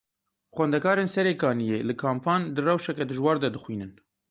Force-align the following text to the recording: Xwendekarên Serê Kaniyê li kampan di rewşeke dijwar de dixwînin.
Xwendekarên 0.55 1.09
Serê 1.13 1.33
Kaniyê 1.41 1.77
li 1.87 1.95
kampan 2.03 2.41
di 2.55 2.61
rewşeke 2.67 3.05
dijwar 3.09 3.37
de 3.43 3.47
dixwînin. 3.55 3.91